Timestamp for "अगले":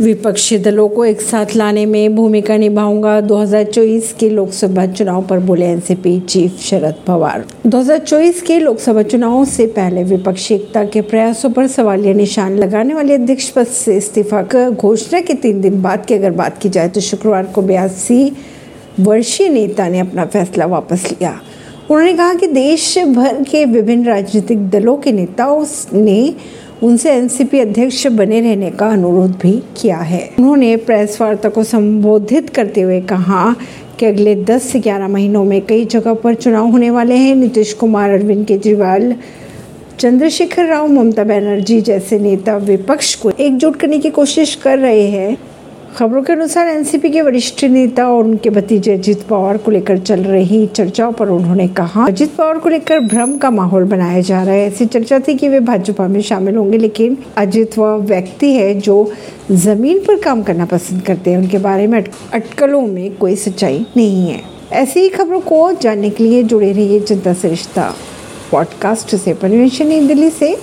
34.06-34.34